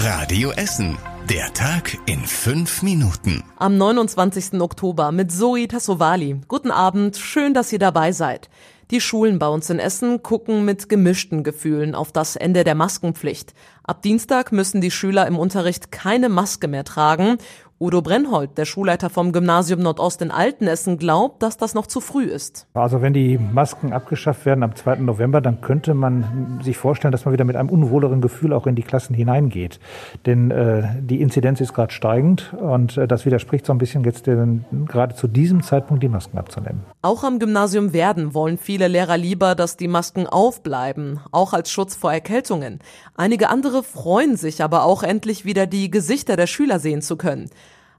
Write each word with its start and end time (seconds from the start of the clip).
Radio 0.00 0.52
Essen. 0.52 0.96
Der 1.28 1.52
Tag 1.54 1.98
in 2.06 2.20
fünf 2.20 2.82
Minuten. 2.84 3.42
Am 3.56 3.76
29. 3.76 4.60
Oktober 4.60 5.10
mit 5.10 5.32
Zoe 5.32 5.66
Tassovali. 5.66 6.40
Guten 6.46 6.70
Abend, 6.70 7.16
schön, 7.16 7.52
dass 7.52 7.72
ihr 7.72 7.80
dabei 7.80 8.12
seid. 8.12 8.48
Die 8.92 9.00
Schulen 9.00 9.40
bei 9.40 9.48
uns 9.48 9.68
in 9.70 9.80
Essen 9.80 10.22
gucken 10.22 10.64
mit 10.64 10.88
gemischten 10.88 11.42
Gefühlen 11.42 11.96
auf 11.96 12.12
das 12.12 12.36
Ende 12.36 12.62
der 12.62 12.76
Maskenpflicht. 12.76 13.54
Ab 13.82 14.02
Dienstag 14.02 14.52
müssen 14.52 14.80
die 14.80 14.92
Schüler 14.92 15.26
im 15.26 15.36
Unterricht 15.36 15.90
keine 15.90 16.28
Maske 16.28 16.68
mehr 16.68 16.84
tragen 16.84 17.38
Udo 17.80 18.02
Brennhold, 18.02 18.58
der 18.58 18.64
Schulleiter 18.64 19.08
vom 19.08 19.30
Gymnasium 19.30 19.78
Nordost 19.78 20.20
in 20.20 20.32
Altenessen, 20.32 20.98
glaubt, 20.98 21.44
dass 21.44 21.58
das 21.58 21.74
noch 21.74 21.86
zu 21.86 22.00
früh 22.00 22.24
ist. 22.24 22.66
Also 22.74 23.02
wenn 23.02 23.12
die 23.12 23.38
Masken 23.38 23.92
abgeschafft 23.92 24.46
werden 24.46 24.64
am 24.64 24.74
2. 24.74 24.96
November, 24.96 25.40
dann 25.40 25.60
könnte 25.60 25.94
man 25.94 26.58
sich 26.64 26.76
vorstellen, 26.76 27.12
dass 27.12 27.24
man 27.24 27.32
wieder 27.32 27.44
mit 27.44 27.54
einem 27.54 27.68
unwohleren 27.68 28.20
Gefühl 28.20 28.52
auch 28.52 28.66
in 28.66 28.74
die 28.74 28.82
Klassen 28.82 29.14
hineingeht. 29.14 29.78
Denn 30.26 30.50
äh, 30.50 30.88
die 31.00 31.20
Inzidenz 31.20 31.60
ist 31.60 31.72
gerade 31.72 31.92
steigend 31.92 32.52
und 32.54 32.96
äh, 32.96 33.06
das 33.06 33.24
widerspricht 33.24 33.64
so 33.64 33.72
ein 33.72 33.78
bisschen 33.78 34.02
jetzt 34.02 34.26
den, 34.26 34.64
gerade 34.88 35.14
zu 35.14 35.28
diesem 35.28 35.62
Zeitpunkt 35.62 36.02
die 36.02 36.08
Masken 36.08 36.36
abzunehmen. 36.36 36.82
Auch 37.00 37.22
am 37.22 37.38
Gymnasium 37.38 37.92
Werden 37.92 38.34
wollen 38.34 38.58
viele 38.58 38.88
Lehrer 38.88 39.16
lieber, 39.16 39.54
dass 39.54 39.76
die 39.76 39.86
Masken 39.86 40.26
aufbleiben, 40.26 41.20
auch 41.30 41.52
als 41.52 41.70
Schutz 41.70 41.94
vor 41.94 42.12
Erkältungen. 42.12 42.80
Einige 43.14 43.50
andere 43.50 43.84
freuen 43.84 44.36
sich 44.36 44.64
aber 44.64 44.82
auch 44.82 45.04
endlich 45.04 45.44
wieder 45.44 45.68
die 45.68 45.92
Gesichter 45.92 46.34
der 46.34 46.48
Schüler 46.48 46.80
sehen 46.80 47.02
zu 47.02 47.16
können. 47.16 47.48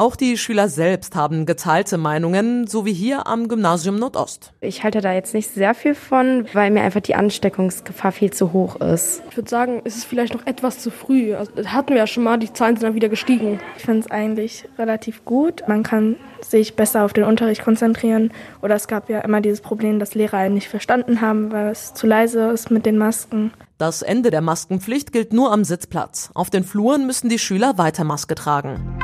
Auch 0.00 0.16
die 0.16 0.38
Schüler 0.38 0.70
selbst 0.70 1.14
haben 1.14 1.44
geteilte 1.44 1.98
Meinungen, 1.98 2.66
so 2.66 2.86
wie 2.86 2.94
hier 2.94 3.26
am 3.26 3.48
Gymnasium 3.48 3.98
Nordost. 3.98 4.54
Ich 4.62 4.82
halte 4.82 5.02
da 5.02 5.12
jetzt 5.12 5.34
nicht 5.34 5.50
sehr 5.50 5.74
viel 5.74 5.94
von, 5.94 6.46
weil 6.54 6.70
mir 6.70 6.80
einfach 6.80 7.02
die 7.02 7.14
Ansteckungsgefahr 7.14 8.10
viel 8.10 8.30
zu 8.30 8.54
hoch 8.54 8.76
ist. 8.76 9.22
Ich 9.28 9.36
würde 9.36 9.50
sagen, 9.50 9.82
es 9.84 9.98
ist 9.98 10.06
vielleicht 10.06 10.32
noch 10.32 10.46
etwas 10.46 10.78
zu 10.78 10.90
früh. 10.90 11.34
Also, 11.34 11.52
das 11.54 11.66
hatten 11.74 11.90
wir 11.90 11.98
ja 11.98 12.06
schon 12.06 12.22
mal, 12.22 12.38
die 12.38 12.50
Zahlen 12.50 12.76
sind 12.76 12.84
dann 12.84 12.94
wieder 12.94 13.10
gestiegen. 13.10 13.60
Ich 13.76 13.82
finde 13.82 14.00
es 14.00 14.10
eigentlich 14.10 14.66
relativ 14.78 15.26
gut. 15.26 15.64
Man 15.68 15.82
kann 15.82 16.16
sich 16.40 16.76
besser 16.76 17.04
auf 17.04 17.12
den 17.12 17.24
Unterricht 17.24 17.62
konzentrieren. 17.62 18.32
Oder 18.62 18.76
es 18.76 18.88
gab 18.88 19.10
ja 19.10 19.20
immer 19.20 19.42
dieses 19.42 19.60
Problem, 19.60 19.98
dass 19.98 20.14
Lehrer 20.14 20.38
einen 20.38 20.54
nicht 20.54 20.68
verstanden 20.68 21.20
haben, 21.20 21.52
weil 21.52 21.72
es 21.72 21.92
zu 21.92 22.06
leise 22.06 22.48
ist 22.52 22.70
mit 22.70 22.86
den 22.86 22.96
Masken. 22.96 23.52
Das 23.76 24.00
Ende 24.00 24.30
der 24.30 24.40
Maskenpflicht 24.40 25.12
gilt 25.12 25.34
nur 25.34 25.52
am 25.52 25.62
Sitzplatz. 25.62 26.30
Auf 26.32 26.48
den 26.48 26.64
Fluren 26.64 27.06
müssen 27.06 27.28
die 27.28 27.38
Schüler 27.38 27.76
weiter 27.76 28.04
Maske 28.04 28.34
tragen. 28.34 28.99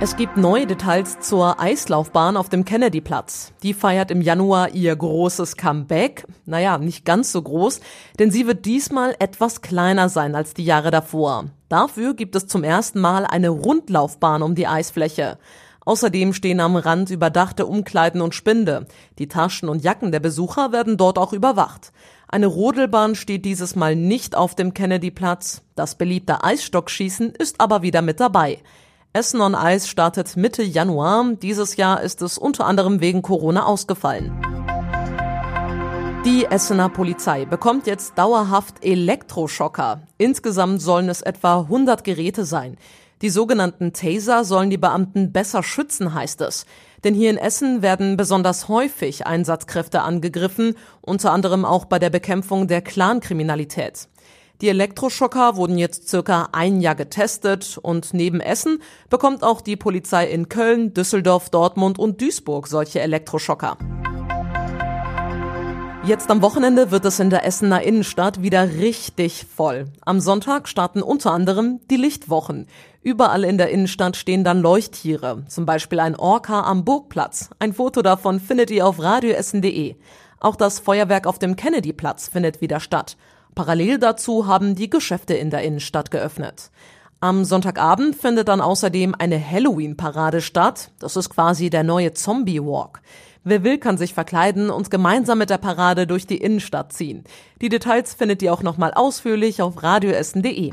Es 0.00 0.14
gibt 0.14 0.36
neue 0.36 0.64
Details 0.64 1.18
zur 1.18 1.58
Eislaufbahn 1.58 2.36
auf 2.36 2.48
dem 2.48 2.64
Kennedyplatz. 2.64 3.52
Die 3.64 3.74
feiert 3.74 4.12
im 4.12 4.20
Januar 4.20 4.72
ihr 4.72 4.94
großes 4.94 5.56
Comeback. 5.56 6.24
Naja, 6.46 6.78
nicht 6.78 7.04
ganz 7.04 7.32
so 7.32 7.42
groß, 7.42 7.80
denn 8.16 8.30
sie 8.30 8.46
wird 8.46 8.64
diesmal 8.64 9.16
etwas 9.18 9.60
kleiner 9.60 10.08
sein 10.08 10.36
als 10.36 10.54
die 10.54 10.64
Jahre 10.64 10.92
davor. 10.92 11.46
Dafür 11.68 12.14
gibt 12.14 12.36
es 12.36 12.46
zum 12.46 12.62
ersten 12.62 13.00
Mal 13.00 13.26
eine 13.26 13.48
Rundlaufbahn 13.48 14.42
um 14.42 14.54
die 14.54 14.68
Eisfläche. 14.68 15.36
Außerdem 15.84 16.32
stehen 16.32 16.60
am 16.60 16.76
Rand 16.76 17.10
überdachte 17.10 17.66
Umkleiden 17.66 18.20
und 18.20 18.36
Spinde. 18.36 18.86
Die 19.18 19.26
Taschen 19.26 19.68
und 19.68 19.82
Jacken 19.82 20.12
der 20.12 20.20
Besucher 20.20 20.70
werden 20.70 20.96
dort 20.96 21.18
auch 21.18 21.32
überwacht. 21.32 21.90
Eine 22.28 22.46
Rodelbahn 22.46 23.16
steht 23.16 23.44
dieses 23.44 23.74
Mal 23.74 23.96
nicht 23.96 24.36
auf 24.36 24.54
dem 24.54 24.74
Kennedyplatz. 24.74 25.62
Das 25.74 25.96
beliebte 25.96 26.44
Eisstockschießen 26.44 27.32
ist 27.32 27.60
aber 27.60 27.82
wieder 27.82 28.00
mit 28.00 28.20
dabei. 28.20 28.60
Essen 29.14 29.40
on 29.40 29.56
Ice 29.58 29.88
startet 29.88 30.36
Mitte 30.36 30.62
Januar. 30.62 31.32
Dieses 31.40 31.76
Jahr 31.76 32.02
ist 32.02 32.20
es 32.20 32.36
unter 32.36 32.66
anderem 32.66 33.00
wegen 33.00 33.22
Corona 33.22 33.64
ausgefallen. 33.64 34.30
Die 36.26 36.44
Essener 36.44 36.90
Polizei 36.90 37.46
bekommt 37.46 37.86
jetzt 37.86 38.18
dauerhaft 38.18 38.84
Elektroschocker. 38.84 40.02
Insgesamt 40.18 40.82
sollen 40.82 41.08
es 41.08 41.22
etwa 41.22 41.60
100 41.60 42.04
Geräte 42.04 42.44
sein. 42.44 42.76
Die 43.22 43.30
sogenannten 43.30 43.94
Taser 43.94 44.44
sollen 44.44 44.68
die 44.68 44.76
Beamten 44.76 45.32
besser 45.32 45.62
schützen, 45.62 46.12
heißt 46.12 46.42
es. 46.42 46.66
Denn 47.02 47.14
hier 47.14 47.30
in 47.30 47.38
Essen 47.38 47.80
werden 47.80 48.18
besonders 48.18 48.68
häufig 48.68 49.26
Einsatzkräfte 49.26 50.02
angegriffen, 50.02 50.74
unter 51.00 51.32
anderem 51.32 51.64
auch 51.64 51.86
bei 51.86 51.98
der 51.98 52.10
Bekämpfung 52.10 52.68
der 52.68 52.82
Clankriminalität. 52.82 54.08
Die 54.60 54.68
Elektroschocker 54.68 55.54
wurden 55.54 55.78
jetzt 55.78 56.08
circa 56.08 56.48
ein 56.50 56.80
Jahr 56.80 56.96
getestet 56.96 57.78
und 57.80 58.12
neben 58.12 58.40
Essen 58.40 58.82
bekommt 59.08 59.44
auch 59.44 59.60
die 59.60 59.76
Polizei 59.76 60.26
in 60.26 60.48
Köln, 60.48 60.94
Düsseldorf, 60.94 61.48
Dortmund 61.48 61.96
und 61.96 62.20
Duisburg 62.20 62.66
solche 62.66 63.00
Elektroschocker. 63.00 63.78
Jetzt 66.04 66.28
am 66.30 66.42
Wochenende 66.42 66.90
wird 66.90 67.04
es 67.04 67.20
in 67.20 67.30
der 67.30 67.44
Essener 67.44 67.82
Innenstadt 67.82 68.42
wieder 68.42 68.68
richtig 68.68 69.46
voll. 69.46 69.84
Am 70.00 70.18
Sonntag 70.18 70.66
starten 70.66 71.02
unter 71.02 71.32
anderem 71.32 71.80
die 71.88 71.96
Lichtwochen. 71.96 72.66
Überall 73.00 73.44
in 73.44 73.58
der 73.58 73.70
Innenstadt 73.70 74.16
stehen 74.16 74.42
dann 74.42 74.60
Leuchttiere, 74.60 75.44
zum 75.46 75.66
Beispiel 75.66 76.00
ein 76.00 76.16
Orca 76.16 76.62
am 76.62 76.84
Burgplatz. 76.84 77.50
Ein 77.60 77.74
Foto 77.74 78.02
davon 78.02 78.40
findet 78.40 78.72
ihr 78.72 78.88
auf 78.88 79.00
radioessen.de. 79.00 79.94
Auch 80.40 80.56
das 80.56 80.80
Feuerwerk 80.80 81.28
auf 81.28 81.38
dem 81.38 81.54
Kennedyplatz 81.54 82.28
findet 82.28 82.60
wieder 82.60 82.80
statt. 82.80 83.16
Parallel 83.54 83.98
dazu 83.98 84.46
haben 84.46 84.74
die 84.74 84.90
Geschäfte 84.90 85.34
in 85.34 85.50
der 85.50 85.62
Innenstadt 85.62 86.10
geöffnet. 86.10 86.70
Am 87.20 87.44
Sonntagabend 87.44 88.14
findet 88.14 88.46
dann 88.46 88.60
außerdem 88.60 89.14
eine 89.18 89.44
Halloween-Parade 89.44 90.40
statt. 90.40 90.92
Das 91.00 91.16
ist 91.16 91.30
quasi 91.30 91.68
der 91.68 91.82
neue 91.82 92.12
Zombie-Walk. 92.14 93.00
Wer 93.42 93.64
will, 93.64 93.78
kann 93.78 93.98
sich 93.98 94.14
verkleiden 94.14 94.70
und 94.70 94.90
gemeinsam 94.90 95.38
mit 95.38 95.50
der 95.50 95.58
Parade 95.58 96.06
durch 96.06 96.26
die 96.26 96.36
Innenstadt 96.36 96.92
ziehen. 96.92 97.24
Die 97.60 97.68
Details 97.68 98.14
findet 98.14 98.42
ihr 98.42 98.52
auch 98.52 98.62
nochmal 98.62 98.92
ausführlich 98.94 99.62
auf 99.62 99.82
radioessen.de. 99.82 100.72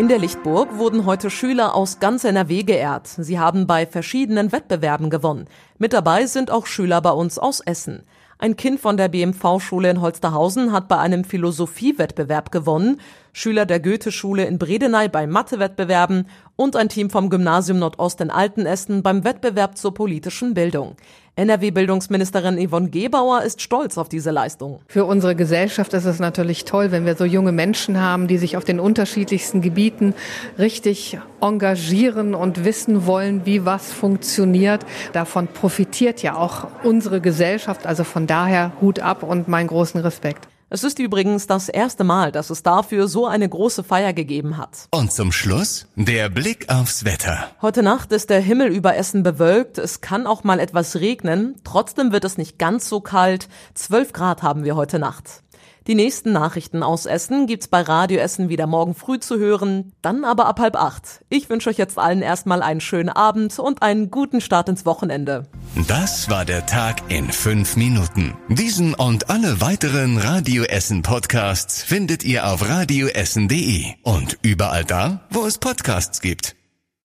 In 0.00 0.08
der 0.08 0.18
Lichtburg 0.18 0.78
wurden 0.78 1.04
heute 1.04 1.30
Schüler 1.30 1.74
aus 1.74 1.98
ganz 1.98 2.24
NRW 2.24 2.62
geehrt. 2.62 3.06
Sie 3.06 3.38
haben 3.38 3.66
bei 3.66 3.86
verschiedenen 3.86 4.50
Wettbewerben 4.50 5.10
gewonnen. 5.10 5.46
Mit 5.78 5.92
dabei 5.92 6.26
sind 6.26 6.50
auch 6.50 6.66
Schüler 6.66 7.02
bei 7.02 7.10
uns 7.10 7.38
aus 7.38 7.60
Essen. 7.60 8.02
Ein 8.42 8.56
Kind 8.56 8.80
von 8.80 8.96
der 8.96 9.08
BMV-Schule 9.08 9.90
in 9.90 10.00
Holsterhausen 10.00 10.72
hat 10.72 10.88
bei 10.88 10.96
einem 10.96 11.24
Philosophiewettbewerb 11.24 12.50
gewonnen, 12.50 12.98
Schüler 13.34 13.66
der 13.66 13.80
Goethe-Schule 13.80 14.46
in 14.46 14.58
Bredeney 14.58 15.08
bei 15.08 15.26
Mathewettbewerben 15.26 16.26
und 16.56 16.74
ein 16.74 16.88
Team 16.88 17.10
vom 17.10 17.28
Gymnasium 17.28 17.78
Nordost 17.78 18.20
in 18.22 18.30
Altenessen 18.30 19.02
beim 19.02 19.24
Wettbewerb 19.24 19.76
zur 19.76 19.92
politischen 19.92 20.54
Bildung. 20.54 20.96
NRW-Bildungsministerin 21.36 22.68
Yvonne 22.68 22.90
Gebauer 22.90 23.42
ist 23.42 23.62
stolz 23.62 23.96
auf 23.96 24.10
diese 24.10 24.30
Leistung. 24.30 24.80
Für 24.88 25.06
unsere 25.06 25.34
Gesellschaft 25.34 25.94
ist 25.94 26.04
es 26.04 26.18
natürlich 26.18 26.66
toll, 26.66 26.90
wenn 26.90 27.06
wir 27.06 27.14
so 27.14 27.24
junge 27.24 27.52
Menschen 27.52 27.98
haben, 27.98 28.26
die 28.26 28.36
sich 28.36 28.58
auf 28.58 28.64
den 28.64 28.78
unterschiedlichsten 28.78 29.62
Gebieten 29.62 30.12
richtig 30.58 31.18
engagieren 31.40 32.34
und 32.34 32.64
wissen 32.64 33.06
wollen, 33.06 33.46
wie 33.46 33.64
was 33.64 33.90
funktioniert. 33.90 34.84
Davon 35.14 35.46
profitiert 35.46 36.20
ja 36.22 36.36
auch 36.36 36.66
unsere 36.82 37.22
Gesellschaft. 37.22 37.86
Also 37.86 38.04
von 38.04 38.26
daher 38.30 38.72
Hut 38.80 39.00
ab 39.00 39.22
und 39.24 39.48
meinen 39.48 39.66
großen 39.66 40.00
Respekt. 40.00 40.48
Es 40.72 40.84
ist 40.84 41.00
übrigens 41.00 41.48
das 41.48 41.68
erste 41.68 42.04
Mal, 42.04 42.30
dass 42.30 42.48
es 42.48 42.62
dafür 42.62 43.08
so 43.08 43.26
eine 43.26 43.48
große 43.48 43.82
Feier 43.82 44.12
gegeben 44.12 44.56
hat. 44.56 44.86
Und 44.92 45.10
zum 45.10 45.32
Schluss 45.32 45.88
der 45.96 46.28
Blick 46.28 46.72
aufs 46.72 47.04
Wetter. 47.04 47.50
Heute 47.60 47.82
Nacht 47.82 48.12
ist 48.12 48.30
der 48.30 48.40
Himmel 48.40 48.68
über 48.68 48.94
Essen 48.94 49.24
bewölkt. 49.24 49.78
Es 49.78 50.00
kann 50.00 50.28
auch 50.28 50.44
mal 50.44 50.60
etwas 50.60 50.94
regnen. 50.94 51.56
Trotzdem 51.64 52.12
wird 52.12 52.24
es 52.24 52.38
nicht 52.38 52.56
ganz 52.56 52.88
so 52.88 53.00
kalt. 53.00 53.48
12 53.74 54.12
Grad 54.12 54.44
haben 54.44 54.62
wir 54.62 54.76
heute 54.76 55.00
Nacht. 55.00 55.42
Die 55.86 55.94
nächsten 55.94 56.32
Nachrichten 56.32 56.82
aus 56.82 57.06
Essen 57.06 57.46
gibt's 57.46 57.66
bei 57.66 57.80
Radio 57.80 58.18
Essen 58.20 58.48
wieder 58.48 58.66
morgen 58.66 58.94
früh 58.94 59.18
zu 59.18 59.38
hören, 59.38 59.92
dann 60.02 60.24
aber 60.24 60.46
ab 60.46 60.60
halb 60.60 60.76
acht. 60.76 61.24
Ich 61.30 61.48
wünsche 61.48 61.70
euch 61.70 61.78
jetzt 61.78 61.98
allen 61.98 62.22
erstmal 62.22 62.62
einen 62.62 62.80
schönen 62.80 63.08
Abend 63.08 63.58
und 63.58 63.82
einen 63.82 64.10
guten 64.10 64.40
Start 64.40 64.68
ins 64.68 64.84
Wochenende. 64.84 65.46
Das 65.88 66.28
war 66.28 66.44
der 66.44 66.66
Tag 66.66 67.02
in 67.08 67.30
fünf 67.32 67.76
Minuten. 67.76 68.34
Diesen 68.48 68.94
und 68.94 69.30
alle 69.30 69.60
weiteren 69.60 70.18
Radio 70.18 70.64
Essen 70.64 71.02
Podcasts 71.02 71.82
findet 71.82 72.24
ihr 72.24 72.46
auf 72.46 72.68
radioessen.de 72.68 73.86
und 74.02 74.38
überall 74.42 74.84
da, 74.84 75.20
wo 75.30 75.46
es 75.46 75.58
Podcasts 75.58 76.20
gibt. 76.20 76.59